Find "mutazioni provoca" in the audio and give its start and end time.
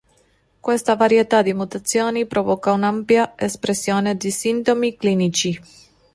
1.53-2.71